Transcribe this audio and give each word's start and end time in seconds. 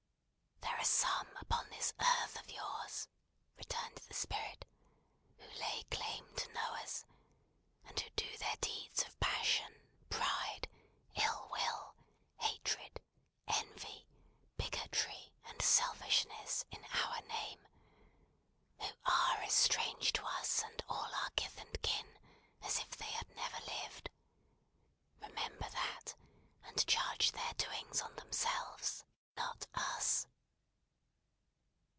"There 0.81 0.87
are 0.87 1.07
some 1.13 1.29
upon 1.39 1.69
this 1.69 1.93
earth 1.99 2.39
of 2.39 2.49
yours," 2.49 3.07
returned 3.55 3.97
the 3.97 4.13
Spirit, 4.15 4.65
"who 5.37 5.45
lay 5.59 5.83
claim 5.91 6.27
to 6.37 6.51
know 6.53 6.73
us, 6.75 7.05
and 7.83 7.99
who 7.99 8.09
do 8.11 8.35
their 8.37 8.55
deeds 8.57 9.03
of 9.03 9.19
passion, 9.19 9.79
pride, 10.09 10.67
ill 11.15 11.47
will, 11.49 11.93
hatred, 12.39 12.99
envy, 13.47 14.07
bigotry, 14.57 15.35
and 15.43 15.61
selfishness 15.61 16.65
in 16.71 16.83
our 16.85 17.21
name, 17.21 17.67
who 18.79 18.89
are 19.05 19.37
as 19.43 19.53
strange 19.53 20.11
to 20.13 20.25
us 20.25 20.63
and 20.63 20.83
all 20.89 21.13
our 21.13 21.29
kith 21.31 21.57
and 21.59 21.79
kin, 21.83 22.17
as 22.63 22.79
if 22.79 22.97
they 22.97 23.11
had 23.11 23.29
never 23.35 23.59
lived. 23.67 24.09
Remember 25.21 25.69
that, 25.69 26.15
and 26.63 26.85
charge 26.87 27.31
their 27.33 27.53
doings 27.53 28.01
on 28.01 28.15
themselves, 28.15 29.03
not 29.37 29.67
us." 29.75 30.25